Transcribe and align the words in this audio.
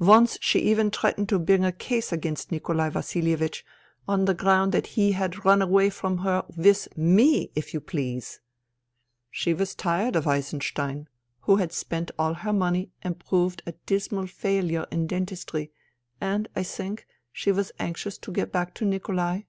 Once 0.00 0.38
she 0.40 0.60
even 0.60 0.90
threatened 0.90 1.28
to 1.28 1.38
bring 1.38 1.62
a 1.62 1.70
case 1.70 2.10
against 2.10 2.50
Nikolai 2.50 2.88
Vasilievich 2.88 3.66
on 4.08 4.24
the 4.24 4.32
ground 4.32 4.72
that 4.72 4.86
he 4.96 5.12
had 5.12 5.44
run 5.44 5.60
away 5.60 5.90
THE 5.90 5.90
THREE 5.90 5.90
SISTERS 5.90 6.02
31 6.02 6.16
from 6.16 6.24
her 6.24 6.44
with 6.56 6.88
tne, 6.96 7.50
if 7.54 7.74
you 7.74 7.80
please! 7.82 8.40
She 9.30 9.52
was 9.52 9.74
tired 9.74 10.16
of 10.16 10.26
Eisenstein, 10.26 11.06
who 11.40 11.56
had 11.56 11.74
spent 11.74 12.10
all 12.18 12.32
her 12.32 12.52
money 12.54 12.92
and 13.02 13.20
proved 13.22 13.62
a 13.66 13.72
dismal 13.84 14.26
failure 14.26 14.86
in 14.90 15.06
dentistry, 15.06 15.70
and, 16.18 16.48
I 16.56 16.62
think, 16.62 17.06
she 17.30 17.52
was 17.52 17.70
anxious 17.78 18.16
to 18.16 18.32
get 18.32 18.50
back 18.50 18.72
to 18.76 18.86
Nikolai. 18.86 19.42